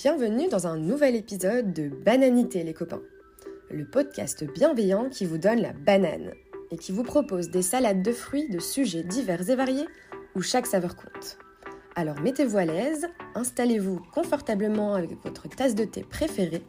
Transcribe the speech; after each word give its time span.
Bienvenue 0.00 0.46
dans 0.46 0.68
un 0.68 0.76
nouvel 0.76 1.16
épisode 1.16 1.72
de 1.72 1.88
Bananité 1.88 2.62
les 2.62 2.72
copains, 2.72 3.02
le 3.68 3.84
podcast 3.84 4.44
bienveillant 4.44 5.08
qui 5.08 5.24
vous 5.24 5.38
donne 5.38 5.60
la 5.60 5.72
banane 5.72 6.34
et 6.70 6.76
qui 6.76 6.92
vous 6.92 7.02
propose 7.02 7.50
des 7.50 7.62
salades 7.62 8.00
de 8.00 8.12
fruits 8.12 8.48
de 8.48 8.60
sujets 8.60 9.02
divers 9.02 9.50
et 9.50 9.56
variés 9.56 9.88
où 10.36 10.40
chaque 10.40 10.68
saveur 10.68 10.94
compte. 10.94 11.38
Alors 11.96 12.20
mettez-vous 12.20 12.58
à 12.58 12.64
l'aise, 12.64 13.08
installez-vous 13.34 14.00
confortablement 14.14 14.94
avec 14.94 15.20
votre 15.24 15.48
tasse 15.48 15.74
de 15.74 15.84
thé 15.84 16.04
préférée 16.08 16.62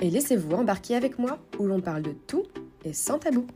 et 0.00 0.10
laissez-vous 0.10 0.56
embarquer 0.56 0.96
avec 0.96 1.20
moi 1.20 1.38
où 1.60 1.66
l'on 1.66 1.80
parle 1.80 2.02
de 2.02 2.16
tout 2.26 2.42
et 2.84 2.92
sans 2.92 3.20
tabou. 3.20 3.46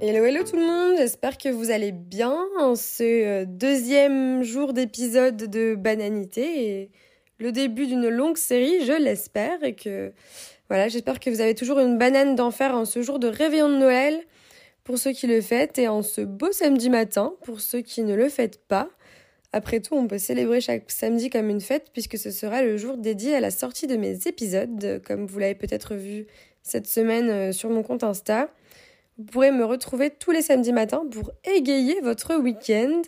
Hello 0.00 0.24
hello 0.24 0.44
tout 0.44 0.54
le 0.54 0.64
monde, 0.64 0.96
j'espère 0.96 1.36
que 1.38 1.48
vous 1.48 1.72
allez 1.72 1.90
bien 1.90 2.46
en 2.60 2.76
ce 2.76 3.02
euh, 3.02 3.44
deuxième 3.44 4.44
jour 4.44 4.72
d'épisode 4.72 5.36
de 5.36 5.74
Bananité 5.74 6.68
et 6.68 6.90
le 7.40 7.50
début 7.50 7.88
d'une 7.88 8.08
longue 8.08 8.36
série, 8.36 8.84
je 8.86 8.92
l'espère, 8.92 9.64
et 9.64 9.74
que 9.74 10.12
voilà, 10.68 10.86
j'espère 10.86 11.18
que 11.18 11.30
vous 11.30 11.40
avez 11.40 11.56
toujours 11.56 11.80
une 11.80 11.98
banane 11.98 12.36
d'enfer 12.36 12.76
en 12.76 12.84
ce 12.84 13.02
jour 13.02 13.18
de 13.18 13.26
réveillon 13.26 13.68
de 13.68 13.76
Noël 13.76 14.20
pour 14.84 14.98
ceux 14.98 15.10
qui 15.10 15.26
le 15.26 15.40
fêtent 15.40 15.80
et 15.80 15.88
en 15.88 16.02
ce 16.02 16.20
beau 16.20 16.52
samedi 16.52 16.90
matin 16.90 17.34
pour 17.42 17.60
ceux 17.60 17.80
qui 17.80 18.02
ne 18.02 18.14
le 18.14 18.28
fêtent 18.28 18.62
pas. 18.68 18.88
Après 19.52 19.80
tout, 19.80 19.96
on 19.96 20.06
peut 20.06 20.18
célébrer 20.18 20.60
chaque 20.60 20.92
samedi 20.92 21.28
comme 21.28 21.50
une 21.50 21.60
fête 21.60 21.88
puisque 21.92 22.18
ce 22.18 22.30
sera 22.30 22.62
le 22.62 22.76
jour 22.76 22.98
dédié 22.98 23.34
à 23.34 23.40
la 23.40 23.50
sortie 23.50 23.88
de 23.88 23.96
mes 23.96 24.28
épisodes, 24.28 25.02
comme 25.04 25.26
vous 25.26 25.40
l'avez 25.40 25.56
peut-être 25.56 25.96
vu 25.96 26.28
cette 26.62 26.86
semaine 26.86 27.30
euh, 27.30 27.52
sur 27.52 27.70
mon 27.70 27.82
compte 27.82 28.04
Insta. 28.04 28.48
Vous 29.18 29.24
pourrez 29.24 29.50
me 29.50 29.64
retrouver 29.64 30.10
tous 30.10 30.30
les 30.30 30.42
samedis 30.42 30.72
matins 30.72 31.02
pour 31.10 31.32
égayer 31.44 32.00
votre 32.00 32.36
week-end. 32.36 33.02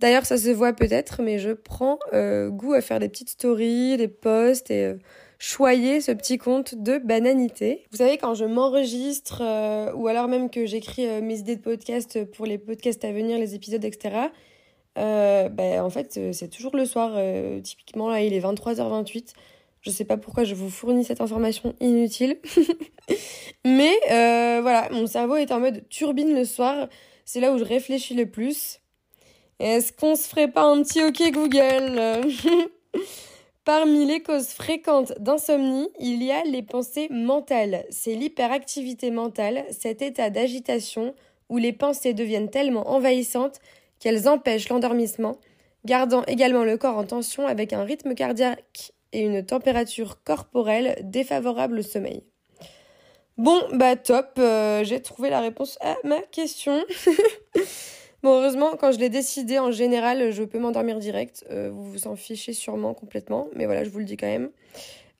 D'ailleurs, 0.00 0.26
ça 0.26 0.36
se 0.36 0.50
voit 0.50 0.72
peut-être, 0.72 1.22
mais 1.22 1.38
je 1.38 1.50
prends 1.50 2.00
euh, 2.12 2.50
goût 2.50 2.74
à 2.74 2.80
faire 2.80 2.98
des 2.98 3.08
petites 3.08 3.30
stories, 3.30 3.96
des 3.96 4.08
posts 4.08 4.72
et 4.72 4.84
euh, 4.84 4.94
choyer 5.38 6.00
ce 6.00 6.10
petit 6.10 6.38
compte 6.38 6.74
de 6.74 6.98
bananité. 6.98 7.84
Vous 7.92 7.98
savez, 7.98 8.18
quand 8.18 8.34
je 8.34 8.44
m'enregistre 8.44 9.42
euh, 9.44 9.92
ou 9.94 10.08
alors 10.08 10.26
même 10.26 10.50
que 10.50 10.66
j'écris 10.66 11.06
mes 11.22 11.38
idées 11.38 11.56
de 11.56 11.62
podcast 11.62 12.24
pour 12.32 12.44
les 12.44 12.58
podcasts 12.58 13.04
à 13.04 13.12
venir, 13.12 13.38
les 13.38 13.54
épisodes, 13.54 13.84
etc., 13.84 14.16
ben, 14.96 15.80
en 15.80 15.90
fait, 15.90 16.18
c'est 16.32 16.48
toujours 16.48 16.74
le 16.74 16.84
soir. 16.84 17.16
typiquement, 17.62 18.10
là, 18.10 18.20
il 18.20 18.34
est 18.34 18.40
23h28. 18.40 19.32
Je 19.88 19.92
sais 19.94 20.04
pas 20.04 20.18
pourquoi 20.18 20.44
je 20.44 20.54
vous 20.54 20.68
fournis 20.68 21.02
cette 21.02 21.22
information 21.22 21.74
inutile. 21.80 22.36
Mais 23.64 23.94
euh, 24.10 24.58
voilà, 24.60 24.90
mon 24.90 25.06
cerveau 25.06 25.36
est 25.36 25.50
en 25.50 25.60
mode 25.60 25.88
turbine 25.88 26.34
le 26.34 26.44
soir. 26.44 26.88
C'est 27.24 27.40
là 27.40 27.54
où 27.54 27.58
je 27.58 27.64
réfléchis 27.64 28.12
le 28.12 28.26
plus. 28.26 28.80
Est-ce 29.60 29.94
qu'on 29.94 30.14
se 30.14 30.28
ferait 30.28 30.50
pas 30.50 30.64
un 30.64 30.82
petit 30.82 31.02
OK 31.02 31.32
Google? 31.32 32.28
Parmi 33.64 34.04
les 34.04 34.22
causes 34.22 34.48
fréquentes 34.48 35.18
d'insomnie, 35.20 35.88
il 35.98 36.22
y 36.22 36.32
a 36.32 36.44
les 36.44 36.62
pensées 36.62 37.08
mentales. 37.10 37.86
C'est 37.88 38.14
l'hyperactivité 38.14 39.10
mentale, 39.10 39.64
cet 39.70 40.02
état 40.02 40.28
d'agitation 40.28 41.14
où 41.48 41.56
les 41.56 41.72
pensées 41.72 42.12
deviennent 42.12 42.50
tellement 42.50 42.90
envahissantes 42.90 43.58
qu'elles 44.00 44.28
empêchent 44.28 44.68
l'endormissement, 44.68 45.38
gardant 45.86 46.24
également 46.26 46.64
le 46.64 46.76
corps 46.76 46.98
en 46.98 47.04
tension 47.04 47.46
avec 47.46 47.72
un 47.72 47.84
rythme 47.84 48.14
cardiaque 48.14 48.92
et 49.12 49.20
une 49.20 49.44
température 49.44 50.22
corporelle 50.22 50.98
défavorable 51.02 51.78
au 51.78 51.82
sommeil. 51.82 52.22
Bon, 53.38 53.60
bah 53.72 53.94
top, 53.94 54.32
euh, 54.38 54.82
j'ai 54.82 55.00
trouvé 55.00 55.30
la 55.30 55.40
réponse 55.40 55.78
à 55.80 55.96
ma 56.02 56.20
question. 56.22 56.84
bon, 58.24 58.40
heureusement, 58.40 58.72
quand 58.76 58.90
je 58.90 58.98
l'ai 58.98 59.10
décidé, 59.10 59.60
en 59.60 59.70
général, 59.70 60.32
je 60.32 60.42
peux 60.42 60.58
m'endormir 60.58 60.98
direct. 60.98 61.44
Euh, 61.50 61.70
vous 61.72 61.88
vous 61.88 62.06
en 62.08 62.16
fichez 62.16 62.52
sûrement 62.52 62.94
complètement, 62.94 63.48
mais 63.54 63.66
voilà, 63.66 63.84
je 63.84 63.90
vous 63.90 64.00
le 64.00 64.04
dis 64.04 64.16
quand 64.16 64.26
même. 64.26 64.50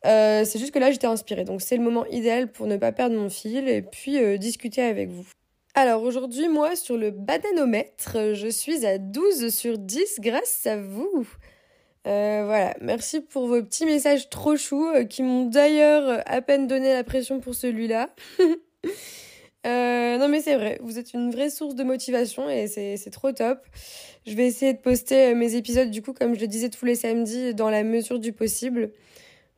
Euh, 0.05 0.45
c'est 0.45 0.59
juste 0.59 0.73
que 0.73 0.81
là, 0.81 0.91
j'étais 0.91 1.07
inspirée, 1.07 1.45
donc 1.45 1.63
c'est 1.63 1.77
le 1.77 1.83
moment 1.83 2.07
idéal 2.07 2.51
pour 2.51 2.67
ne 2.67 2.77
pas 2.77 2.91
perdre 2.91 3.15
mon 3.15 3.31
fil 3.31 3.69
et 3.69 3.83
puis 3.83 4.19
discuter 4.39 4.83
avec 4.83 5.11
vous. 5.11 5.29
Alors 5.75 6.03
aujourd'hui, 6.03 6.49
moi, 6.49 6.75
sur 6.75 6.97
le 6.97 7.13
bananomètre, 7.13 8.35
je 8.35 8.49
suis 8.49 8.85
à 8.85 8.99
12 8.99 9.55
sur 9.55 9.79
10 9.79 10.17
grâce 10.19 10.67
à 10.67 10.77
vous. 10.77 11.29
Euh, 12.09 12.45
voilà, 12.47 12.75
merci 12.81 13.21
pour 13.21 13.47
vos 13.49 13.63
petits 13.63 13.85
messages 13.85 14.31
trop 14.31 14.57
choux 14.57 14.89
euh, 14.89 15.05
qui 15.05 15.23
m'ont 15.23 15.45
d'ailleurs 15.45 16.09
euh, 16.09 16.21
à 16.25 16.41
peine 16.41 16.67
donné 16.67 16.91
la 16.95 17.05
pression 17.05 17.39
pour 17.39 17.55
celui-là. 17.55 18.09
non 19.67 20.29
mais 20.29 20.41
c'est 20.41 20.57
vrai, 20.57 20.79
vous 20.83 20.99
êtes 20.99 21.13
une 21.13 21.31
vraie 21.31 21.51
source 21.51 21.75
de 21.75 21.85
motivation 21.85 22.49
et 22.49 22.67
c'est 22.67 23.11
trop 23.11 23.31
top. 23.33 23.59
Je 24.27 24.35
vais 24.35 24.47
essayer 24.47 24.73
de 24.73 24.79
poster 24.79 25.35
mes 25.35 25.55
épisodes 25.55 25.91
du 25.91 26.01
coup 26.01 26.15
comme 26.15 26.35
je 26.35 26.41
le 26.41 26.47
disais 26.47 26.71
tous 26.71 26.87
les 26.87 26.95
samedis 26.95 27.55
dans 27.55 27.69
la 27.69 27.85
mesure 27.85 28.19
du 28.19 28.33
possible. 28.33 28.91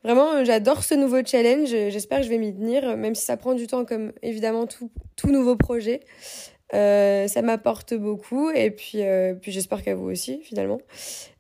Vraiment, 0.03 0.45
j'adore 0.45 0.83
ce 0.83 0.95
nouveau 0.95 1.25
challenge, 1.25 1.69
j'espère 1.69 2.19
que 2.19 2.25
je 2.25 2.31
vais 2.31 2.39
m'y 2.39 2.53
tenir, 2.53 2.97
même 2.97 3.15
si 3.15 3.25
ça 3.25 3.37
prend 3.37 3.55
du 3.55 3.69
temps 3.69 3.85
comme 3.85 4.13
évidemment 4.23 4.67
tout, 4.67 4.91
tout 5.15 5.31
nouveau 5.31 5.57
projet. 5.57 6.01
Euh, 6.73 7.27
ça 7.27 7.43
m'apporte 7.43 7.95
beaucoup 7.95 8.49
et 8.51 8.71
puis, 8.71 9.03
euh, 9.03 9.35
puis 9.35 9.51
j'espère 9.51 9.83
qu'à 9.83 9.95
vous 9.95 10.09
aussi 10.09 10.41
finalement. 10.43 10.79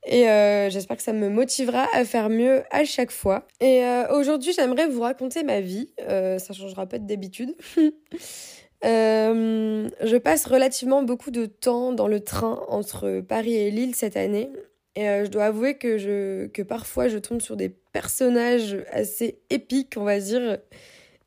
Et 0.05 0.29
euh, 0.29 0.71
j'espère 0.71 0.97
que 0.97 1.03
ça 1.03 1.13
me 1.13 1.29
motivera 1.29 1.87
à 1.93 2.05
faire 2.05 2.29
mieux 2.31 2.65
à 2.71 2.85
chaque 2.85 3.13
fois. 3.13 3.47
Et 3.61 3.83
aujourd'hui, 4.13 4.53
j'aimerais 4.53 4.89
vous 4.89 5.03
raconter 5.03 5.43
ma 5.43 5.61
vie. 5.61 5.89
ça 5.99 6.53
changera 6.53 6.87
pas 6.87 6.99
d'habitude. 6.99 7.55
je 8.83 10.17
passe 10.17 10.47
relativement 10.47 11.03
beaucoup 11.03 11.31
de 11.31 11.47
temps 11.47 11.93
dans 11.93 12.09
le 12.09 12.21
train 12.21 12.65
entre 12.69 13.21
Paris 13.21 13.55
et 13.55 13.71
Lille 13.71 13.95
cette 13.95 14.17
année. 14.17 14.51
Et 14.97 15.05
je 15.25 15.31
dois 15.31 15.45
avouer 15.45 15.75
que, 15.79 15.99
je, 15.99 16.47
que 16.49 16.62
parfois 16.62 17.07
je 17.09 17.19
tombe 17.19 17.41
sur 17.41 17.57
des 17.57 17.69
personnages 17.69 18.79
assez 18.91 19.39
épiques, 19.51 19.95
on 19.97 20.05
va 20.05 20.19
dire. 20.19 20.59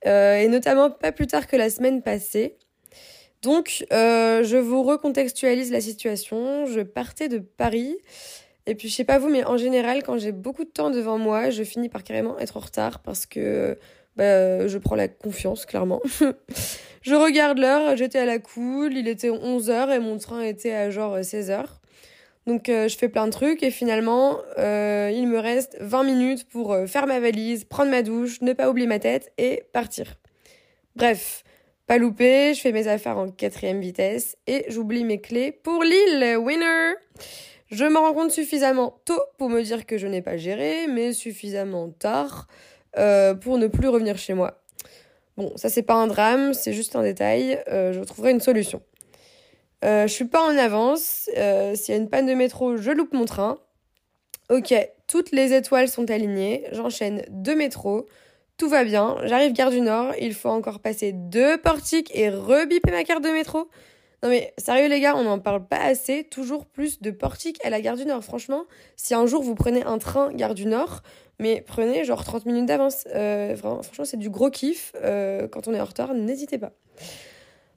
et 0.06 0.47
notamment 0.50 0.90
pas 0.90 1.14
plus 1.14 1.28
tard 1.28 1.47
que 1.47 1.56
la 1.56 1.70
semaine 1.70 2.02
passée. 2.02 2.58
Donc, 3.43 3.85
euh, 3.91 4.41
je 4.43 4.55
vous 4.55 4.83
recontextualise 4.83 5.69
la 5.69 5.81
situation. 5.81 6.65
Je 6.65 6.79
partais 6.79 7.27
de 7.27 7.39
Paris. 7.39 7.97
Et 8.65 8.73
puis, 8.73 8.87
je 8.87 8.95
sais 8.95 9.03
pas 9.03 9.19
vous, 9.19 9.27
mais 9.27 9.43
en 9.43 9.57
général, 9.57 10.01
quand 10.01 10.17
j'ai 10.17 10.31
beaucoup 10.31 10.63
de 10.63 10.69
temps 10.69 10.89
devant 10.89 11.17
moi, 11.17 11.49
je 11.49 11.63
finis 11.63 11.89
par 11.89 12.03
carrément 12.03 12.39
être 12.39 12.55
en 12.55 12.61
retard 12.61 12.99
parce 12.99 13.25
que 13.25 13.77
bah, 14.15 14.65
je 14.65 14.77
prends 14.77 14.95
la 14.95 15.09
confiance, 15.09 15.65
clairement. 15.65 16.01
je 17.01 17.15
regarde 17.15 17.57
l'heure, 17.57 17.97
j'étais 17.97 18.19
à 18.19 18.25
la 18.25 18.39
cool, 18.39 18.95
il 18.95 19.09
était 19.09 19.29
11h 19.29 19.93
et 19.93 19.99
mon 19.99 20.17
train 20.17 20.41
était 20.41 20.71
à 20.71 20.89
genre 20.89 21.17
16h. 21.19 21.65
Donc, 22.47 22.69
euh, 22.69 22.87
je 22.87 22.97
fais 22.97 23.09
plein 23.09 23.25
de 23.25 23.31
trucs 23.31 23.61
et 23.61 23.71
finalement, 23.71 24.37
euh, 24.57 25.11
il 25.13 25.27
me 25.27 25.39
reste 25.39 25.75
20 25.81 26.03
minutes 26.03 26.47
pour 26.47 26.77
faire 26.87 27.07
ma 27.07 27.19
valise, 27.19 27.65
prendre 27.65 27.91
ma 27.91 28.03
douche, 28.03 28.39
ne 28.39 28.53
pas 28.53 28.69
oublier 28.69 28.87
ma 28.87 28.99
tête 28.99 29.33
et 29.37 29.63
partir. 29.73 30.15
Bref. 30.95 31.43
Pas 31.85 31.97
loupé, 31.97 32.53
je 32.53 32.61
fais 32.61 32.71
mes 32.71 32.88
affaires 32.88 33.17
en 33.17 33.29
quatrième 33.29 33.81
vitesse 33.81 34.38
et 34.47 34.66
j'oublie 34.69 35.03
mes 35.03 35.19
clés 35.19 35.51
pour 35.51 35.83
l'île. 35.83 36.38
Winner! 36.38 36.94
Je 37.69 37.83
me 37.83 37.97
rends 37.97 38.13
compte 38.13 38.31
suffisamment 38.31 39.01
tôt 39.03 39.19
pour 39.38 39.49
me 39.49 39.61
dire 39.61 39.85
que 39.85 39.97
je 39.97 40.07
n'ai 40.07 40.22
pas 40.22 40.38
géré, 40.38 40.88
mais 40.88 41.11
suffisamment 41.11 41.89
tard 41.89 42.47
euh, 42.97 43.33
pour 43.33 43.57
ne 43.57 43.67
plus 43.67 43.89
revenir 43.89 44.17
chez 44.17 44.33
moi. 44.33 44.61
Bon, 45.35 45.51
ça 45.57 45.67
c'est 45.67 45.83
pas 45.83 45.95
un 45.95 46.07
drame, 46.07 46.53
c'est 46.53 46.72
juste 46.72 46.95
un 46.95 47.03
détail. 47.03 47.61
Euh, 47.67 47.91
je 47.91 47.99
trouverai 47.99 48.31
une 48.31 48.39
solution. 48.39 48.81
Euh, 49.83 50.07
je 50.07 50.13
suis 50.13 50.25
pas 50.25 50.41
en 50.41 50.57
avance. 50.57 51.29
S'il 51.75 51.95
y 51.95 51.97
a 51.97 51.99
une 51.99 52.09
panne 52.09 52.27
de 52.27 52.33
métro, 52.33 52.77
je 52.77 52.91
loupe 52.91 53.13
mon 53.13 53.25
train. 53.25 53.57
Ok, 54.49 54.73
toutes 55.07 55.31
les 55.31 55.53
étoiles 55.53 55.89
sont 55.89 56.09
alignées. 56.09 56.66
J'enchaîne 56.72 57.23
deux 57.29 57.55
métros. 57.55 58.05
Tout 58.58 58.69
va 58.69 58.84
bien, 58.84 59.18
j'arrive 59.24 59.52
gare 59.53 59.72
du 59.72 59.81
Nord, 59.81 60.14
il 60.19 60.34
faut 60.34 60.50
encore 60.50 60.80
passer 60.80 61.12
deux 61.12 61.58
portiques 61.58 62.12
et 62.14 62.30
rebiper 62.30 62.91
ma 62.91 63.03
carte 63.03 63.24
de 63.24 63.30
métro. 63.30 63.68
Non 64.22 64.30
mais 64.30 64.53
sérieux 64.58 64.88
les 64.88 65.00
gars, 65.02 65.16
on 65.18 65.24
n'en 65.24 65.40
parle 65.40 65.68
pas 65.68 65.80
assez, 65.80 66.24
toujours 66.24 66.66
plus 66.66 67.02
de 67.02 67.12
portiques 67.12 67.59
à 67.66 67.70
la 67.70 67.82
gare 67.82 67.97
du 67.97 68.05
Nord. 68.05 68.23
Franchement, 68.23 68.66
si 68.96 69.16
un 69.16 69.26
jour 69.26 69.44
vous 69.44 69.55
prenez 69.55 69.84
un 69.84 69.97
train 69.97 70.32
gare 70.32 70.53
du 70.53 70.66
Nord, 70.66 71.02
mais 71.40 71.64
prenez 71.66 72.05
genre 72.05 72.23
30 72.23 72.46
minutes 72.46 72.67
d'avance. 72.67 73.05
Euh, 73.16 73.55
franchement, 73.55 74.05
c'est 74.05 74.17
du 74.17 74.29
gros 74.29 74.50
kiff. 74.50 74.94
Euh, 75.03 75.47
quand 75.47 75.67
on 75.67 75.73
est 75.73 75.82
en 75.82 75.85
retard, 75.85 76.14
n'hésitez 76.14 76.58
pas. 76.58 76.72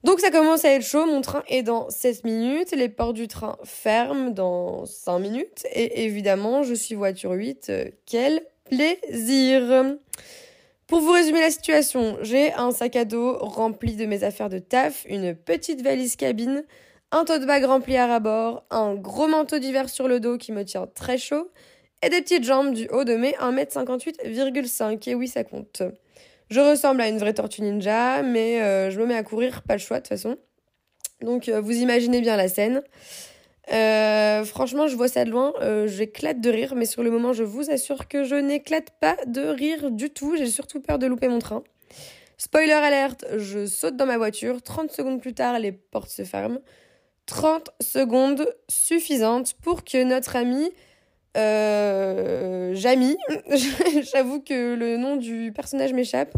Donc 0.05 0.21
ça 0.21 0.31
commence 0.31 0.65
à 0.65 0.71
être 0.71 0.85
chaud, 0.85 1.05
mon 1.07 1.21
train 1.21 1.43
est 1.49 1.63
dans 1.63 1.91
7 1.91 2.23
minutes, 2.23 2.71
les 2.77 2.89
portes 2.89 3.15
du 3.15 3.27
train 3.27 3.57
ferment 3.65 4.31
dans 4.31 4.85
5 4.87 5.19
minutes, 5.19 5.67
et 5.73 6.05
évidemment, 6.05 6.63
je 6.63 6.75
suis 6.75 6.95
voiture 6.95 7.33
8. 7.33 7.67
Euh, 7.71 7.87
quel 8.05 8.43
plaisir 8.67 9.97
pour 10.87 11.01
vous 11.01 11.13
résumer 11.13 11.41
la 11.41 11.51
situation, 11.51 12.17
j'ai 12.23 12.53
un 12.53 12.71
sac 12.71 12.97
à 12.97 13.05
dos 13.05 13.37
rempli 13.39 13.97
de 13.97 14.07
mes 14.07 14.23
affaires 14.23 14.49
de 14.49 14.59
taf, 14.59 15.05
une 15.09 15.35
petite 15.35 15.83
valise 15.83 16.17
cabine, 16.17 16.65
un 17.11 17.25
tote 17.25 17.47
bag 17.47 17.65
rempli 17.65 17.97
à 17.97 18.07
rabord, 18.07 18.65
un 18.71 18.95
gros 18.95 19.27
manteau 19.27 19.59
d'hiver 19.59 19.89
sur 19.89 20.07
le 20.07 20.21
dos 20.21 20.39
qui 20.39 20.53
me 20.53 20.65
tient 20.65 20.87
très 20.87 21.19
chaud, 21.19 21.51
et 22.03 22.09
des 22.09 22.21
petites 22.21 22.45
jambes 22.45 22.73
du 22.73 22.89
haut 22.89 23.05
de 23.05 23.17
mes 23.17 23.33
1m58,5. 23.33 25.11
Et 25.11 25.15
oui, 25.15 25.29
ça 25.29 25.45
compte. 25.45 25.83
Je 26.51 26.61
ressemble 26.61 27.01
à 27.01 27.09
une 27.09 27.19
vraie 27.19 27.35
tortue 27.35 27.63
ninja, 27.63 28.23
mais 28.23 28.63
euh, 28.63 28.91
je 28.91 29.01
me 29.01 29.07
mets 29.07 29.17
à 29.17 29.23
courir, 29.23 29.63
pas 29.63 29.75
le 29.75 29.81
choix 29.81 29.97
de 29.97 30.03
toute 30.03 30.11
façon. 30.11 30.37
Donc 31.21 31.49
euh, 31.49 31.61
vous 31.61 31.73
imaginez 31.73 32.21
bien 32.21 32.37
la 32.37 32.49
scène. 32.49 32.83
Euh, 33.73 34.45
franchement, 34.45 34.87
je 34.87 34.95
vois 34.95 35.09
ça 35.09 35.25
de 35.25 35.31
loin, 35.31 35.53
euh, 35.61 35.89
j'éclate 35.89 36.41
de 36.41 36.51
rire, 36.51 36.75
mais 36.77 36.87
sur 36.87 37.03
le 37.03 37.11
moment, 37.11 37.33
je 37.33 37.43
vous 37.43 37.71
assure 37.71 38.07
que 38.07 38.23
je 38.23 38.37
n'éclate 38.37 38.91
pas 39.01 39.17
de 39.27 39.41
rire 39.41 39.91
du 39.91 40.11
tout. 40.11 40.37
J'ai 40.37 40.47
surtout 40.47 40.81
peur 40.81 40.99
de 40.99 41.07
louper 41.07 41.29
mon 41.29 41.41
train. 41.41 41.65
Spoiler 42.39 42.73
alerte, 42.73 43.25
je 43.37 43.67
saute 43.67 43.97
dans 43.97 44.07
ma 44.07 44.19
voiture. 44.19 44.63
30 44.63 44.93
secondes 44.93 45.21
plus 45.21 45.35
tard, 45.35 45.59
les 45.59 45.73
portes 45.73 46.11
se 46.11 46.23
ferment. 46.25 46.61
30 47.27 47.71
secondes 47.81 48.47
suffisantes 48.69 49.55
pour 49.55 49.83
que 49.83 50.05
notre 50.05 50.37
ami 50.37 50.71
euh, 51.37 52.73
Jamie, 52.75 53.17
j'avoue 54.13 54.41
que 54.41 54.75
le 54.75 54.97
nom 54.97 55.17
du 55.17 55.53
personnage 55.53 55.93
m'échappe. 55.93 56.33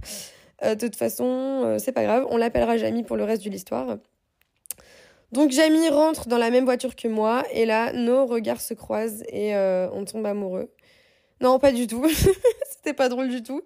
Euh, 0.65 0.75
de 0.75 0.87
toute 0.87 0.97
façon, 0.97 1.77
c'est 1.79 1.93
pas 1.93 2.05
grave, 2.05 2.27
on 2.31 2.39
l'appellera 2.39 2.79
Jamie 2.79 3.03
pour 3.03 3.17
le 3.17 3.25
reste 3.25 3.45
de 3.45 3.51
l'histoire. 3.51 3.99
Donc 5.33 5.51
Jamie 5.51 5.89
rentre 5.89 6.29
dans 6.29 6.39
la 6.39 6.51
même 6.51 6.65
voiture 6.65 6.97
que 6.97 7.07
moi 7.07 7.45
et 7.53 7.67
là 7.67 7.93
nos 7.93 8.27
regards 8.27 8.61
se 8.61 8.73
croisent 8.75 9.25
et 9.29 9.55
euh, 9.55 9.89
on 9.93 10.05
tombe 10.05 10.25
amoureux. 10.25 10.73
Non, 11.41 11.59
pas 11.59 11.73
du 11.73 11.87
tout. 11.87 12.05
C'était 12.71 12.95
pas 12.95 13.09
drôle 13.09 13.29
du 13.29 13.43
tout. 13.43 13.63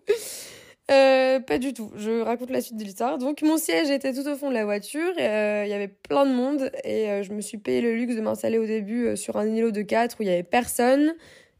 Euh, 0.90 1.38
pas 1.38 1.58
du 1.58 1.72
tout. 1.72 1.92
Je 1.96 2.20
raconte 2.20 2.50
la 2.50 2.60
suite 2.60 2.76
de 2.76 2.84
l'histoire. 2.84 3.16
Donc 3.16 3.42
mon 3.42 3.56
siège 3.56 3.90
était 3.90 4.12
tout 4.12 4.28
au 4.28 4.34
fond 4.34 4.48
de 4.48 4.54
la 4.54 4.64
voiture. 4.64 5.12
Euh, 5.20 5.62
il 5.64 5.70
y 5.70 5.72
avait 5.72 5.88
plein 5.88 6.26
de 6.26 6.32
monde 6.32 6.70
et 6.82 7.22
je 7.22 7.32
me 7.32 7.40
suis 7.40 7.58
payé 7.58 7.80
le 7.80 7.94
luxe 7.94 8.16
de 8.16 8.20
m'installer 8.20 8.58
au 8.58 8.66
début 8.66 9.16
sur 9.16 9.36
un 9.36 9.46
îlot 9.46 9.70
de 9.70 9.82
4 9.82 10.16
où 10.18 10.24
il 10.24 10.28
y 10.28 10.32
avait 10.32 10.42
personne 10.42 11.14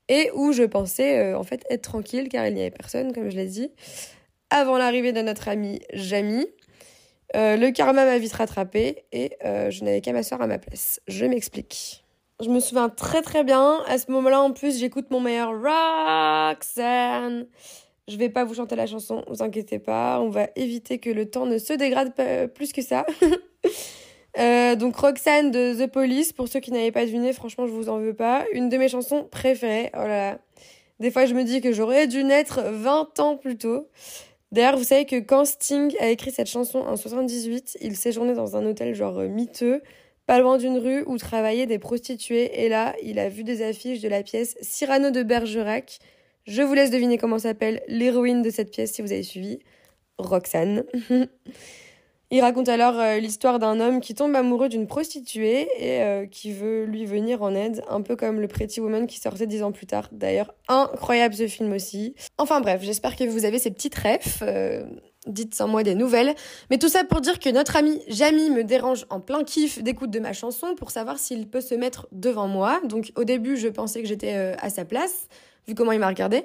et 0.08 0.30
où 0.34 0.52
je 0.52 0.64
pensais 0.64 1.32
en 1.32 1.44
fait 1.44 1.64
être 1.70 1.82
tranquille 1.82 2.28
car 2.28 2.46
il 2.48 2.54
n'y 2.54 2.60
avait 2.60 2.72
personne 2.72 3.12
comme 3.12 3.30
je 3.30 3.36
l'ai 3.36 3.46
dit. 3.46 3.70
Avant 4.50 4.76
l'arrivée 4.76 5.12
de 5.12 5.22
notre 5.22 5.48
ami 5.48 5.80
Jamie. 5.94 6.46
Euh, 7.34 7.56
le 7.56 7.70
karma 7.70 8.04
m'a 8.04 8.18
vite 8.18 8.32
rattrapé 8.34 9.04
et 9.12 9.32
euh, 9.44 9.70
je 9.70 9.84
n'avais 9.84 10.00
qu'à 10.00 10.12
m'asseoir 10.12 10.40
à 10.42 10.46
ma 10.46 10.58
place. 10.58 11.00
Je 11.08 11.24
m'explique. 11.24 12.04
Je 12.40 12.48
me 12.48 12.60
souviens 12.60 12.88
très 12.88 13.22
très 13.22 13.44
bien. 13.44 13.82
À 13.86 13.98
ce 13.98 14.10
moment-là, 14.10 14.40
en 14.40 14.52
plus, 14.52 14.78
j'écoute 14.78 15.10
mon 15.10 15.20
meilleur 15.20 15.50
Roxanne. 15.50 17.46
Je 18.08 18.16
vais 18.16 18.28
pas 18.28 18.44
vous 18.44 18.54
chanter 18.54 18.74
la 18.74 18.86
chanson, 18.86 19.24
vous 19.28 19.42
inquiétez 19.42 19.78
pas. 19.78 20.20
On 20.20 20.28
va 20.28 20.48
éviter 20.56 20.98
que 20.98 21.08
le 21.08 21.30
temps 21.30 21.46
ne 21.46 21.58
se 21.58 21.72
dégrade 21.72 22.12
plus 22.54 22.72
que 22.72 22.82
ça. 22.82 23.06
Euh, 24.38 24.76
donc 24.76 24.96
Roxanne 24.96 25.50
de 25.50 25.74
The 25.74 25.90
Police, 25.90 26.32
pour 26.32 26.48
ceux 26.48 26.60
qui 26.60 26.72
n'avaient 26.72 26.90
pas 26.90 27.04
deviné, 27.04 27.34
franchement, 27.34 27.66
je 27.66 27.72
vous 27.72 27.90
en 27.90 27.98
veux 27.98 28.14
pas. 28.14 28.46
Une 28.54 28.70
de 28.70 28.78
mes 28.78 28.88
chansons 28.88 29.24
préférées. 29.24 29.90
Oh 29.94 29.98
là 29.98 30.08
là. 30.32 30.38
Des 31.00 31.10
fois, 31.10 31.26
je 31.26 31.34
me 31.34 31.44
dis 31.44 31.60
que 31.60 31.72
j'aurais 31.72 32.06
dû 32.06 32.24
naître 32.24 32.62
20 32.62 33.20
ans 33.20 33.36
plus 33.36 33.58
tôt. 33.58 33.88
D'ailleurs, 34.52 34.76
vous 34.76 34.84
savez 34.84 35.06
que 35.06 35.18
quand 35.18 35.46
Sting 35.46 35.94
a 35.98 36.10
écrit 36.10 36.30
cette 36.30 36.46
chanson 36.46 36.80
en 36.80 36.96
78, 36.96 37.78
il 37.80 37.96
séjournait 37.96 38.34
dans 38.34 38.54
un 38.54 38.66
hôtel 38.66 38.94
genre 38.94 39.18
euh, 39.18 39.28
miteux, 39.28 39.82
pas 40.26 40.38
loin 40.40 40.58
d'une 40.58 40.76
rue 40.76 41.02
où 41.06 41.16
travaillaient 41.16 41.66
des 41.66 41.78
prostituées. 41.78 42.62
Et 42.62 42.68
là, 42.68 42.94
il 43.02 43.18
a 43.18 43.30
vu 43.30 43.44
des 43.44 43.62
affiches 43.62 44.00
de 44.00 44.08
la 44.08 44.22
pièce 44.22 44.56
Cyrano 44.60 45.10
de 45.10 45.22
Bergerac. 45.22 45.98
Je 46.44 46.60
vous 46.60 46.74
laisse 46.74 46.90
deviner 46.90 47.16
comment 47.16 47.38
s'appelle 47.38 47.82
l'héroïne 47.88 48.42
de 48.42 48.50
cette 48.50 48.70
pièce 48.70 48.92
si 48.92 49.00
vous 49.00 49.12
avez 49.12 49.22
suivi. 49.22 49.58
Roxane. 50.18 50.84
Il 52.34 52.40
raconte 52.40 52.70
alors 52.70 52.98
euh, 52.98 53.18
l'histoire 53.18 53.58
d'un 53.58 53.78
homme 53.78 54.00
qui 54.00 54.14
tombe 54.14 54.34
amoureux 54.34 54.70
d'une 54.70 54.86
prostituée 54.86 55.68
et 55.78 56.02
euh, 56.02 56.24
qui 56.24 56.50
veut 56.50 56.84
lui 56.84 57.04
venir 57.04 57.42
en 57.42 57.54
aide, 57.54 57.84
un 57.90 58.00
peu 58.00 58.16
comme 58.16 58.40
le 58.40 58.48
Pretty 58.48 58.80
Woman 58.80 59.06
qui 59.06 59.20
sortait 59.20 59.46
dix 59.46 59.62
ans 59.62 59.70
plus 59.70 59.84
tard. 59.84 60.08
D'ailleurs, 60.12 60.54
incroyable 60.66 61.34
ce 61.34 61.46
film 61.46 61.74
aussi. 61.74 62.14
Enfin 62.38 62.62
bref, 62.62 62.80
j'espère 62.82 63.16
que 63.16 63.24
vous 63.24 63.44
avez 63.44 63.58
ces 63.58 63.70
petites 63.70 63.96
refs. 63.96 64.38
Euh, 64.40 64.82
dites 65.26 65.54
sans 65.54 65.68
moi 65.68 65.82
des 65.82 65.94
nouvelles. 65.94 66.34
Mais 66.70 66.78
tout 66.78 66.88
ça 66.88 67.04
pour 67.04 67.20
dire 67.20 67.38
que 67.38 67.50
notre 67.50 67.76
ami 67.76 68.00
Jamie 68.08 68.48
me 68.48 68.64
dérange 68.64 69.04
en 69.10 69.20
plein 69.20 69.44
kiff 69.44 69.82
d'écoute 69.82 70.10
de 70.10 70.18
ma 70.18 70.32
chanson 70.32 70.74
pour 70.74 70.90
savoir 70.90 71.18
s'il 71.18 71.46
peut 71.46 71.60
se 71.60 71.74
mettre 71.74 72.08
devant 72.12 72.48
moi. 72.48 72.80
Donc 72.88 73.12
au 73.14 73.24
début, 73.24 73.58
je 73.58 73.68
pensais 73.68 74.00
que 74.00 74.08
j'étais 74.08 74.32
à 74.32 74.70
sa 74.70 74.86
place, 74.86 75.28
vu 75.68 75.74
comment 75.74 75.92
il 75.92 76.00
m'a 76.00 76.08
regardé. 76.08 76.44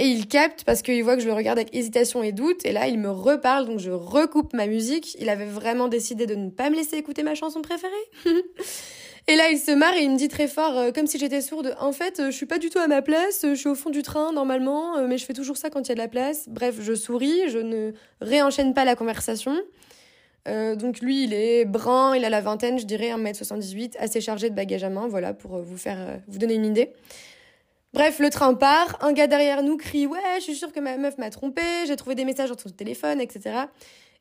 Et 0.00 0.06
il 0.06 0.28
capte 0.28 0.62
parce 0.62 0.82
qu'il 0.82 1.02
voit 1.02 1.16
que 1.16 1.22
je 1.22 1.26
le 1.26 1.32
regarde 1.32 1.58
avec 1.58 1.74
hésitation 1.74 2.22
et 2.22 2.30
doute. 2.30 2.64
Et 2.64 2.70
là, 2.70 2.86
il 2.86 3.00
me 3.00 3.10
reparle, 3.10 3.66
donc 3.66 3.80
je 3.80 3.90
recoupe 3.90 4.52
ma 4.52 4.68
musique. 4.68 5.16
Il 5.20 5.28
avait 5.28 5.44
vraiment 5.44 5.88
décidé 5.88 6.26
de 6.26 6.36
ne 6.36 6.50
pas 6.50 6.70
me 6.70 6.76
laisser 6.76 6.96
écouter 6.96 7.24
ma 7.24 7.34
chanson 7.34 7.62
préférée. 7.62 7.92
et 9.26 9.34
là, 9.34 9.50
il 9.50 9.58
se 9.58 9.72
marre 9.72 9.94
et 9.94 10.04
il 10.04 10.10
me 10.12 10.16
dit 10.16 10.28
très 10.28 10.46
fort, 10.46 10.78
euh, 10.78 10.92
comme 10.92 11.08
si 11.08 11.18
j'étais 11.18 11.40
sourde, 11.40 11.74
en 11.80 11.90
fait, 11.90 12.20
euh, 12.20 12.26
je 12.30 12.36
suis 12.36 12.46
pas 12.46 12.58
du 12.58 12.70
tout 12.70 12.78
à 12.78 12.86
ma 12.86 13.02
place, 13.02 13.40
je 13.42 13.54
suis 13.54 13.68
au 13.68 13.74
fond 13.74 13.90
du 13.90 14.02
train 14.02 14.32
normalement, 14.32 14.98
euh, 14.98 15.08
mais 15.08 15.18
je 15.18 15.24
fais 15.24 15.32
toujours 15.32 15.56
ça 15.56 15.68
quand 15.68 15.80
il 15.80 15.88
y 15.88 15.92
a 15.92 15.94
de 15.96 16.00
la 16.00 16.08
place. 16.08 16.48
Bref, 16.48 16.76
je 16.80 16.94
souris, 16.94 17.48
je 17.48 17.58
ne 17.58 17.90
réenchaîne 18.20 18.74
pas 18.74 18.84
la 18.84 18.94
conversation. 18.94 19.56
donc 20.46 21.00
lui, 21.00 21.24
il 21.24 21.34
est 21.34 21.64
brun, 21.64 22.14
il 22.14 22.24
a 22.24 22.30
la 22.30 22.40
vingtaine, 22.40 22.78
je 22.78 22.86
dirais 22.86 23.10
1m78, 23.10 23.96
assez 23.98 24.20
chargé 24.20 24.48
de 24.48 24.54
bagages 24.54 24.84
à 24.84 24.90
main, 24.90 25.08
voilà, 25.08 25.34
pour 25.34 25.58
vous 25.58 25.76
faire, 25.76 26.20
vous 26.28 26.38
donner 26.38 26.54
une 26.54 26.66
idée. 26.66 26.92
Bref, 27.94 28.18
le 28.18 28.28
train 28.28 28.52
part, 28.52 28.98
un 29.00 29.12
gars 29.12 29.26
derrière 29.26 29.62
nous 29.62 29.78
crie 29.78 30.06
Ouais, 30.06 30.18
je 30.36 30.42
suis 30.42 30.54
sûre 30.54 30.72
que 30.72 30.80
ma 30.80 30.98
meuf 30.98 31.16
m'a 31.16 31.30
trompé, 31.30 31.62
j'ai 31.86 31.96
trouvé 31.96 32.14
des 32.14 32.26
messages 32.26 32.48
sur 32.48 32.60
son 32.60 32.68
téléphone, 32.68 33.18
etc. 33.18 33.60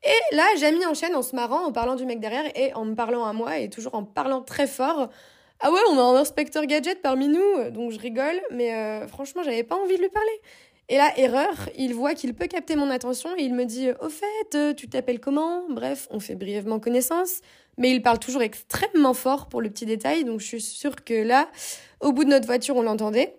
Et 0.03 0.35
là, 0.35 0.45
Jamie 0.57 0.85
enchaîne 0.85 1.15
en 1.15 1.21
se 1.21 1.35
marrant, 1.35 1.65
en 1.65 1.73
parlant 1.73 1.95
du 1.95 2.05
mec 2.05 2.21
derrière 2.21 2.45
et 2.55 2.73
en 2.75 2.85
me 2.85 2.95
parlant 2.95 3.25
à 3.25 3.33
moi 3.33 3.57
et 3.57 3.69
toujours 3.69 3.95
en 3.95 4.03
parlant 4.03 4.41
très 4.41 4.67
fort. 4.67 5.09
Ah 5.59 5.71
ouais, 5.71 5.81
on 5.91 5.97
a 5.97 6.01
un 6.01 6.15
inspecteur 6.15 6.65
gadget 6.65 7.01
parmi 7.01 7.27
nous, 7.27 7.69
donc 7.71 7.91
je 7.91 7.99
rigole, 7.99 8.39
mais 8.51 8.73
euh, 8.73 9.07
franchement, 9.07 9.43
j'avais 9.43 9.63
pas 9.63 9.75
envie 9.75 9.97
de 9.97 10.01
lui 10.01 10.09
parler. 10.09 10.41
Et 10.87 10.95
là, 10.95 11.11
erreur, 11.17 11.69
il 11.77 11.93
voit 11.93 12.13
qu'il 12.13 12.33
peut 12.33 12.47
capter 12.47 12.77
mon 12.77 12.89
attention 12.89 13.35
et 13.35 13.41
il 13.41 13.53
me 13.53 13.65
dit 13.65 13.89
Au 13.99 14.07
fait, 14.07 14.55
euh, 14.55 14.73
tu 14.73 14.87
t'appelles 14.87 15.19
comment? 15.19 15.63
Bref, 15.69 16.07
on 16.11 16.21
fait 16.21 16.35
brièvement 16.35 16.79
connaissance, 16.79 17.41
mais 17.77 17.91
il 17.91 18.01
parle 18.01 18.19
toujours 18.19 18.43
extrêmement 18.43 19.13
fort 19.13 19.47
pour 19.47 19.61
le 19.61 19.69
petit 19.69 19.85
détail, 19.85 20.23
donc 20.23 20.39
je 20.39 20.45
suis 20.45 20.61
sûre 20.61 21.03
que 21.03 21.13
là, 21.13 21.49
au 21.99 22.13
bout 22.13 22.23
de 22.23 22.29
notre 22.29 22.45
voiture, 22.45 22.77
on 22.77 22.83
l'entendait. 22.83 23.35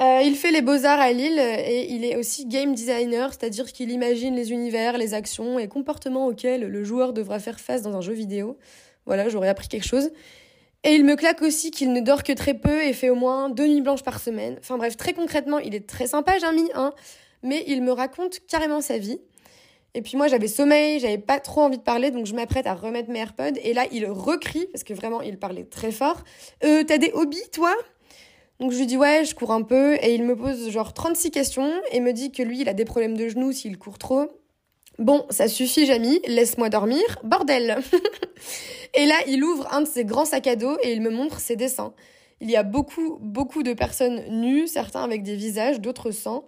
Euh, 0.00 0.22
il 0.24 0.34
fait 0.34 0.50
les 0.50 0.62
beaux-arts 0.62 0.98
à 0.98 1.12
Lille 1.12 1.38
et 1.38 1.86
il 1.92 2.04
est 2.04 2.16
aussi 2.16 2.46
game 2.46 2.74
designer, 2.74 3.32
c'est-à-dire 3.32 3.72
qu'il 3.72 3.90
imagine 3.92 4.34
les 4.34 4.50
univers, 4.50 4.98
les 4.98 5.14
actions 5.14 5.58
et 5.58 5.68
comportements 5.68 6.26
auxquels 6.26 6.62
le 6.62 6.84
joueur 6.84 7.12
devra 7.12 7.38
faire 7.38 7.60
face 7.60 7.82
dans 7.82 7.96
un 7.96 8.00
jeu 8.00 8.12
vidéo. 8.12 8.58
Voilà, 9.06 9.28
j'aurais 9.28 9.48
appris 9.48 9.68
quelque 9.68 9.86
chose. 9.86 10.10
Et 10.82 10.94
il 10.94 11.04
me 11.04 11.14
claque 11.14 11.42
aussi 11.42 11.70
qu'il 11.70 11.92
ne 11.92 12.00
dort 12.00 12.24
que 12.24 12.32
très 12.32 12.54
peu 12.54 12.82
et 12.82 12.92
fait 12.92 13.08
au 13.08 13.14
moins 13.14 13.48
deux 13.48 13.66
nuits 13.66 13.80
blanches 13.80 14.02
par 14.02 14.20
semaine. 14.20 14.56
Enfin 14.58 14.76
bref, 14.76 14.96
très 14.96 15.14
concrètement, 15.14 15.58
il 15.58 15.74
est 15.74 15.88
très 15.88 16.08
sympa, 16.08 16.38
Jamie, 16.38 16.68
hein, 16.74 16.92
mais 17.42 17.64
il 17.68 17.82
me 17.82 17.92
raconte 17.92 18.40
carrément 18.48 18.80
sa 18.80 18.98
vie. 18.98 19.18
Et 19.94 20.02
puis 20.02 20.16
moi, 20.16 20.26
j'avais 20.26 20.48
sommeil, 20.48 20.98
j'avais 20.98 21.18
pas 21.18 21.38
trop 21.38 21.60
envie 21.60 21.78
de 21.78 21.82
parler, 21.82 22.10
donc 22.10 22.26
je 22.26 22.34
m'apprête 22.34 22.66
à 22.66 22.74
remettre 22.74 23.10
mes 23.10 23.20
AirPods. 23.20 23.58
Et 23.62 23.72
là, 23.72 23.84
il 23.92 24.04
recrie, 24.06 24.66
parce 24.72 24.82
que 24.82 24.92
vraiment, 24.92 25.22
il 25.22 25.38
parlait 25.38 25.64
très 25.64 25.92
fort. 25.92 26.24
Euh, 26.64 26.82
t'as 26.84 26.98
des 26.98 27.12
hobbies, 27.14 27.48
toi? 27.52 27.72
Donc 28.60 28.72
je 28.72 28.78
lui 28.78 28.86
dis 28.86 28.96
ouais, 28.96 29.24
je 29.24 29.34
cours 29.34 29.52
un 29.52 29.62
peu 29.62 29.96
et 30.02 30.14
il 30.14 30.24
me 30.24 30.36
pose 30.36 30.70
genre 30.70 30.92
36 30.92 31.30
questions 31.30 31.72
et 31.90 32.00
me 32.00 32.12
dit 32.12 32.30
que 32.30 32.42
lui, 32.42 32.60
il 32.60 32.68
a 32.68 32.74
des 32.74 32.84
problèmes 32.84 33.16
de 33.16 33.28
genoux 33.28 33.52
s'il 33.52 33.78
court 33.78 33.98
trop. 33.98 34.30
Bon, 34.98 35.26
ça 35.30 35.48
suffit, 35.48 35.86
Jamie, 35.86 36.20
laisse-moi 36.26 36.68
dormir, 36.68 37.02
bordel. 37.24 37.78
et 38.94 39.06
là, 39.06 39.16
il 39.26 39.42
ouvre 39.42 39.72
un 39.74 39.80
de 39.80 39.88
ses 39.88 40.04
grands 40.04 40.24
sacs 40.24 40.46
à 40.46 40.54
dos 40.54 40.76
et 40.82 40.92
il 40.92 41.00
me 41.00 41.10
montre 41.10 41.40
ses 41.40 41.56
dessins. 41.56 41.92
Il 42.40 42.48
y 42.48 42.56
a 42.56 42.62
beaucoup, 42.62 43.18
beaucoup 43.20 43.64
de 43.64 43.72
personnes 43.72 44.22
nues, 44.40 44.68
certains 44.68 45.02
avec 45.02 45.24
des 45.24 45.34
visages, 45.34 45.80
d'autres 45.80 46.12
sans. 46.12 46.44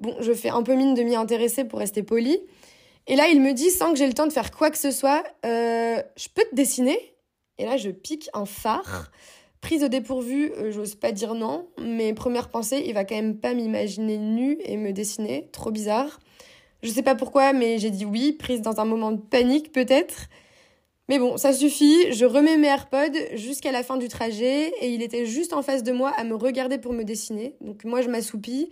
Bon, 0.00 0.16
je 0.20 0.32
fais 0.32 0.48
un 0.48 0.62
peu 0.62 0.74
mine 0.74 0.94
de 0.94 1.02
m'y 1.02 1.14
intéresser 1.14 1.64
pour 1.64 1.78
rester 1.78 2.02
poli. 2.02 2.40
Et 3.06 3.14
là, 3.14 3.28
il 3.28 3.40
me 3.40 3.52
dit, 3.52 3.70
sans 3.70 3.92
que 3.92 3.98
j'ai 3.98 4.06
le 4.06 4.12
temps 4.12 4.26
de 4.26 4.32
faire 4.32 4.50
quoi 4.50 4.70
que 4.70 4.78
ce 4.78 4.90
soit, 4.90 5.22
euh, 5.46 6.02
je 6.16 6.28
peux 6.34 6.44
te 6.50 6.54
dessiner? 6.54 6.98
Et 7.58 7.64
là, 7.64 7.76
je 7.76 7.90
pique 7.90 8.28
un 8.34 8.44
phare. 8.44 9.10
Prise 9.60 9.82
au 9.82 9.88
dépourvu, 9.88 10.52
euh, 10.52 10.70
j'ose 10.70 10.94
pas 10.94 11.10
dire 11.10 11.34
non, 11.34 11.66
mais 11.80 12.12
première 12.14 12.48
pensée, 12.48 12.84
il 12.86 12.94
va 12.94 13.04
quand 13.04 13.16
même 13.16 13.36
pas 13.36 13.54
m'imaginer 13.54 14.16
nue 14.16 14.58
et 14.64 14.76
me 14.76 14.92
dessiner, 14.92 15.48
trop 15.52 15.70
bizarre. 15.70 16.20
Je 16.82 16.90
sais 16.90 17.02
pas 17.02 17.16
pourquoi, 17.16 17.52
mais 17.52 17.78
j'ai 17.78 17.90
dit 17.90 18.04
oui, 18.04 18.32
prise 18.32 18.62
dans 18.62 18.80
un 18.80 18.84
moment 18.84 19.10
de 19.10 19.20
panique 19.20 19.72
peut-être. 19.72 20.28
Mais 21.08 21.18
bon, 21.18 21.36
ça 21.38 21.52
suffit, 21.52 22.12
je 22.12 22.24
remets 22.24 22.56
mes 22.56 22.68
AirPods 22.68 23.18
jusqu'à 23.34 23.72
la 23.72 23.82
fin 23.82 23.96
du 23.96 24.08
trajet 24.08 24.68
et 24.80 24.90
il 24.90 25.02
était 25.02 25.26
juste 25.26 25.54
en 25.54 25.62
face 25.62 25.82
de 25.82 25.90
moi 25.90 26.12
à 26.16 26.22
me 26.22 26.34
regarder 26.34 26.78
pour 26.78 26.92
me 26.92 27.02
dessiner. 27.02 27.56
Donc 27.60 27.84
moi 27.84 28.02
je 28.02 28.08
m'assoupis. 28.08 28.70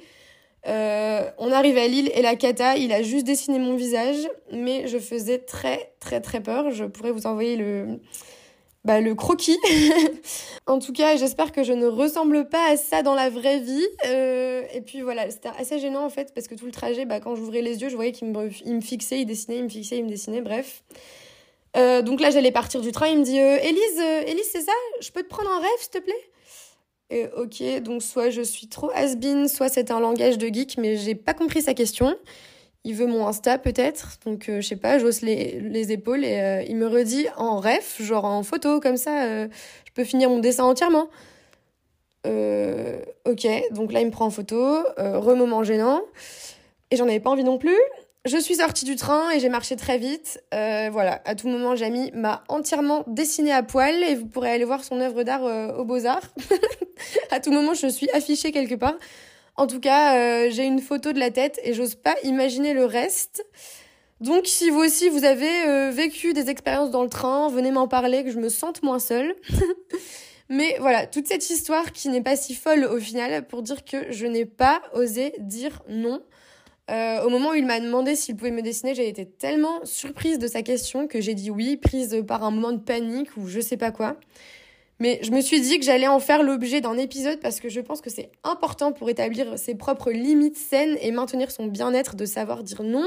Euh, 0.69 1.31
on 1.39 1.51
arrive 1.51 1.79
à 1.79 1.87
Lille 1.89 2.11
et 2.15 2.23
la 2.23 2.37
cata, 2.37 2.77
il 2.77 2.93
a 2.93 3.03
juste 3.03 3.27
dessiné 3.27 3.59
mon 3.59 3.75
visage, 3.75 4.29
mais 4.53 4.87
je 4.87 4.99
faisais 4.99 5.39
très 5.39 5.95
très 5.99 6.21
très 6.21 6.41
peur. 6.41 6.71
Je 6.71 6.85
pourrais 6.85 7.13
vous 7.13 7.27
envoyer 7.27 7.57
le, 7.57 8.01
bah, 8.87 9.01
le 9.01 9.17
croquis. 9.17 9.59
en 10.67 10.79
tout 10.79 10.93
cas, 10.93 11.17
j'espère 11.17 11.51
que 11.51 11.65
je 11.65 11.73
ne 11.73 11.87
ressemble 11.87 12.49
pas 12.49 12.71
à 12.71 12.77
ça 12.77 13.03
dans 13.03 13.17
la 13.17 13.29
vraie 13.29 13.59
vie. 13.59 13.87
Euh, 14.07 14.63
et 14.73 14.81
puis 14.81 15.01
voilà, 15.03 15.29
c'était 15.29 15.51
assez 15.59 15.81
gênant 15.81 16.05
en 16.05 16.09
fait, 16.09 16.33
parce 16.33 16.47
que 16.47 16.55
tout 16.55 16.67
le 16.67 16.73
trajet, 16.73 17.05
bah, 17.05 17.19
quand 17.19 17.35
j'ouvrais 17.35 17.63
les 17.63 17.83
yeux, 17.83 17.89
je 17.89 17.97
voyais 17.97 18.13
qu'il 18.13 18.29
me, 18.29 18.81
fixait, 18.81 19.21
il 19.21 19.27
dessinait, 19.27 19.59
il 19.59 19.65
me 19.65 19.69
fixait, 19.69 19.99
il 19.99 20.05
me 20.05 20.09
dessinait, 20.09 20.41
bref. 20.41 20.85
Euh, 21.77 22.01
donc 22.01 22.21
là, 22.21 22.31
j'allais 22.31 22.53
partir 22.53 22.81
du 22.81 22.93
train, 22.93 23.09
il 23.09 23.19
me 23.19 23.25
dit 23.25 23.41
euh, 23.41 23.59
Élise, 23.61 24.01
Élise, 24.29 24.49
c'est 24.51 24.63
ça? 24.63 24.73
Je 25.01 25.11
peux 25.11 25.25
te 25.25 25.29
prendre 25.29 25.51
un 25.51 25.59
rêve, 25.59 25.79
s'il 25.81 25.91
te 25.91 25.99
plaît? 25.99 26.31
Et 27.11 27.27
ok, 27.37 27.83
donc 27.83 28.03
soit 28.03 28.31
je 28.31 28.43
suis 28.43 28.69
trop 28.69 28.91
has 28.95 29.15
soit 29.49 29.69
c'est 29.69 29.91
un 29.91 30.01
langage 30.01 30.39
de 30.39 30.47
geek, 30.47 30.79
mais 30.79 30.97
j'ai 30.97 31.15
pas 31.15 31.35
compris 31.35 31.63
sa 31.63 31.75
question. 31.75 32.17
Il 32.87 32.95
veut 32.95 33.07
mon 33.07 33.27
Insta 33.27 33.59
peut-être, 33.59 34.13
donc 34.25 34.49
euh, 34.49 34.61
je 34.61 34.69
sais 34.69 34.77
pas, 34.77 34.99
j'ose 34.99 35.21
les, 35.21 35.59
les 35.59 35.91
épaules 35.91 36.25
et 36.25 36.41
euh, 36.41 36.63
il 36.69 36.77
me 36.77 36.87
redit 36.87 37.27
en 37.37 37.59
ref, 37.59 38.01
genre 38.01 38.25
en 38.25 38.45
photo, 38.45 38.79
comme 38.79 38.97
ça, 38.97 39.25
euh, 39.25 39.49
je 39.87 39.93
peux 39.93 40.05
finir 40.05 40.31
mon 40.31 40.39
dessin 40.39 40.65
entièrement. 40.65 41.09
ok, 42.25 43.47
donc 43.73 43.93
là 43.93 44.01
il 44.01 44.07
me 44.07 44.11
prend 44.13 44.27
en 44.27 44.31
photo, 44.31 44.85
remoment 44.97 45.65
gênant, 45.65 46.01
et 46.93 46.97
j'en 46.97 47.07
avais 47.07 47.19
pas 47.19 47.31
envie 47.31 47.45
non 47.45 47.59
plus. 47.59 47.77
Je 48.25 48.37
suis 48.39 48.57
sortie 48.57 48.85
du 48.85 48.97
train 48.97 49.31
et 49.31 49.41
j'ai 49.41 49.49
marché 49.49 49.75
très 49.75 49.99
vite. 49.99 50.41
voilà, 50.53 51.21
à 51.25 51.35
tout 51.35 51.49
moment, 51.49 51.75
Jamie 51.75 52.13
m'a 52.15 52.45
entièrement 52.49 53.03
dessiné 53.09 53.53
à 53.53 53.65
poil 53.65 54.03
et 54.05 54.15
vous 54.15 54.27
pourrez 54.27 54.51
aller 54.51 54.65
voir 54.65 54.85
son 54.85 55.01
œuvre 55.01 55.25
d'art 55.25 55.43
au 55.79 55.85
Beaux-Arts. 55.85 56.35
à 57.31 57.41
tout 57.41 57.53
moment, 57.53 57.75
je 57.75 57.89
suis 57.89 58.11
affichée 58.11 58.53
quelque 58.53 58.75
part. 58.77 58.95
En 59.57 59.67
tout 59.67 59.81
cas, 59.81 60.17
euh, 60.17 60.51
j'ai 60.51 60.65
une 60.65 60.81
photo 60.81 61.13
de 61.13 61.19
la 61.19 61.31
tête 61.31 61.59
et 61.65 61.73
j'ose 61.73 61.95
pas 61.95 62.15
imaginer 62.23 62.75
le 62.75 62.85
reste. 62.85 63.45
Donc 64.21 64.47
si 64.47 64.71
vous 64.71 64.81
aussi 64.81 65.09
vous 65.09 65.25
avez 65.25 65.67
euh, 65.67 65.91
vécu 65.91 66.33
des 66.33 66.51
expériences 66.51 66.91
dans 66.91 67.03
le 67.03 67.09
train, 67.09 67.49
venez 67.49 67.71
m'en 67.71 67.89
parler, 67.89 68.25
que 68.25 68.31
je 68.31 68.39
me 68.39 68.49
sente 68.49 68.83
moins 68.83 68.99
seule. 68.99 69.35
Mais 70.49 70.77
voilà, 70.79 71.07
toute 71.07 71.27
cette 71.27 71.49
histoire 71.51 71.93
qui 71.93 72.09
n'est 72.09 72.23
pas 72.23 72.37
si 72.37 72.55
folle 72.55 72.85
au 72.85 72.99
final 72.99 73.47
pour 73.47 73.63
dire 73.63 73.85
que 73.85 74.13
je 74.13 74.27
n'ai 74.27 74.45
pas 74.45 74.81
osé 74.95 75.35
dire 75.39 75.83
non. 75.89 76.23
Euh, 76.89 77.21
au 77.25 77.31
moment 77.31 77.51
où 77.51 77.55
il 77.55 77.67
m'a 77.67 77.81
demandé 77.81 78.15
s'il 78.15 78.37
pouvait 78.37 78.53
me 78.53 78.63
dessiner, 78.63 78.95
j'ai 78.95 79.09
été 79.09 79.27
tellement 79.27 79.85
surprise 79.85 80.39
de 80.39 80.47
sa 80.47 80.63
question 80.63 81.09
que 81.09 81.21
j'ai 81.21 81.35
dit 81.35 81.51
oui, 81.51 81.77
prise 81.77 82.23
par 82.29 82.45
un 82.45 82.53
moment 82.53 82.73
de 82.73 82.79
panique 82.79 83.37
ou 83.37 83.49
je 83.49 83.61
sais 83.61 83.77
pas 83.77 83.91
quoi. 83.91 84.17
Mais 84.99 85.21
je 85.23 85.31
me 85.31 85.41
suis 85.41 85.61
dit 85.61 85.79
que 85.79 85.85
j'allais 85.85 86.07
en 86.07 86.21
faire 86.21 86.43
l'objet 86.43 86.81
d'un 86.81 86.97
épisode 86.97 87.39
parce 87.41 87.61
que 87.61 87.69
je 87.69 87.81
pense 87.81 88.01
que 88.01 88.09
c'est 88.09 88.31
important 88.45 88.93
pour 88.93 89.11
établir 89.11 89.59
ses 89.59 89.75
propres 89.75 90.11
limites 90.11 90.57
saines 90.57 90.97
et 91.03 91.11
maintenir 91.11 91.51
son 91.51 91.67
bien-être 91.67 92.17
de 92.17 92.25
savoir 92.25 92.63
dire 92.63 92.83
non 92.83 93.07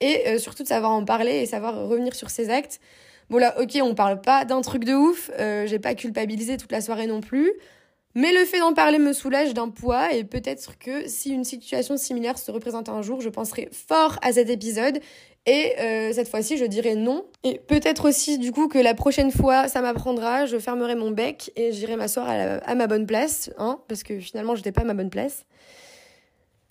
et 0.00 0.26
euh, 0.28 0.38
surtout 0.38 0.64
de 0.64 0.68
savoir 0.68 0.92
en 0.92 1.04
parler 1.04 1.42
et 1.42 1.46
savoir 1.46 1.86
revenir 1.86 2.14
sur 2.14 2.30
ses 2.30 2.50
actes. 2.50 2.80
Bon 3.28 3.38
là, 3.38 3.54
ok, 3.60 3.78
on 3.82 3.94
parle 3.94 4.20
pas 4.20 4.44
d'un 4.44 4.60
truc 4.60 4.84
de 4.84 4.94
ouf, 4.94 5.30
euh, 5.38 5.66
j'ai 5.66 5.78
pas 5.78 5.94
culpabilisé 5.94 6.56
toute 6.56 6.72
la 6.72 6.80
soirée 6.80 7.06
non 7.06 7.20
plus, 7.20 7.52
mais 8.14 8.32
le 8.32 8.44
fait 8.44 8.58
d'en 8.58 8.74
parler 8.74 8.98
me 8.98 9.12
soulage 9.12 9.54
d'un 9.54 9.68
poids 9.68 10.12
et 10.12 10.24
peut-être 10.24 10.78
que 10.78 11.08
si 11.08 11.30
une 11.30 11.44
situation 11.44 11.96
similaire 11.96 12.38
se 12.38 12.50
représente 12.50 12.88
un 12.88 13.02
jour, 13.02 13.20
je 13.20 13.28
penserai 13.28 13.68
fort 13.72 14.18
à 14.22 14.32
cet 14.32 14.50
épisode 14.50 15.00
et 15.46 15.74
euh, 15.78 16.12
cette 16.12 16.28
fois-ci, 16.28 16.58
je 16.58 16.64
dirai 16.64 16.96
non. 16.96 17.24
Et 17.44 17.58
peut-être 17.58 18.08
aussi, 18.08 18.38
du 18.38 18.52
coup, 18.52 18.68
que 18.68 18.78
la 18.78 18.94
prochaine 18.94 19.30
fois, 19.30 19.68
ça 19.68 19.80
m'apprendra, 19.80 20.46
je 20.46 20.58
fermerai 20.58 20.94
mon 20.94 21.10
bec 21.10 21.50
et 21.56 21.72
j'irai 21.72 21.96
m'asseoir 21.96 22.28
à, 22.28 22.74
ma 22.74 22.86
bonne 22.86 23.06
place, 23.06 23.50
hein, 23.56 23.80
parce 23.88 24.02
que 24.02 24.18
finalement, 24.20 24.54
j'étais 24.54 24.72
pas 24.72 24.82
à 24.82 24.84
ma 24.84 24.94
bonne 24.94 25.10
place. 25.10 25.46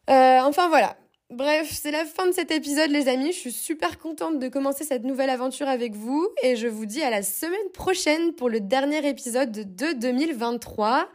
Euh, 0.10 0.40
enfin 0.42 0.70
voilà. 0.70 0.96
Bref, 1.32 1.70
c'est 1.72 1.92
la 1.92 2.06
fin 2.06 2.26
de 2.26 2.32
cet 2.32 2.50
épisode, 2.50 2.90
les 2.90 3.08
amis. 3.08 3.32
Je 3.32 3.38
suis 3.38 3.52
super 3.52 4.00
contente 4.00 4.40
de 4.40 4.48
commencer 4.48 4.84
cette 4.84 5.04
nouvelle 5.04 5.30
aventure 5.30 5.68
avec 5.68 5.94
vous 5.96 6.28
et 6.42 6.56
je 6.56 6.68
vous 6.68 6.88
dis 6.88 7.04
à 7.04 7.12
la 7.12 7.22
semaine 7.22 7.70
prochaine 7.72 8.34
pour 8.34 8.50
le 8.50 8.60
dernier 8.60 9.08
épisode 9.08 9.52
de 9.52 9.94
2023. 9.94 11.08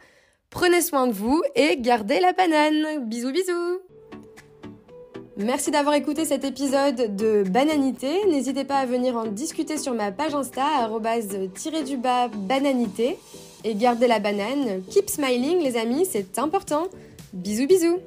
Prenez 0.49 0.81
soin 0.81 1.07
de 1.07 1.13
vous 1.13 1.41
et 1.55 1.77
gardez 1.77 2.19
la 2.19 2.33
banane. 2.33 3.05
Bisous, 3.07 3.31
bisous. 3.31 3.79
Merci 5.37 5.69
d'avoir 5.69 5.95
écouté 5.95 6.23
cet 6.23 6.45
épisode 6.45 7.15
de 7.17 7.43
Bananité. 7.43 8.25
N'hésitez 8.27 8.63
pas 8.63 8.77
à 8.77 8.85
venir 8.85 9.17
en 9.17 9.25
discuter 9.25 9.77
sur 9.77 9.93
ma 9.93 10.13
page 10.13 10.33
Insta, 10.33 10.89
du 11.85 11.97
bas 11.97 12.29
bananité. 12.29 13.17
Et 13.65 13.75
gardez 13.75 14.07
la 14.07 14.19
banane. 14.19 14.81
Keep 14.89 15.09
smiling, 15.09 15.59
les 15.61 15.75
amis, 15.75 16.07
c'est 16.09 16.39
important. 16.39 16.87
Bisous, 17.33 17.67
bisous. 17.67 17.99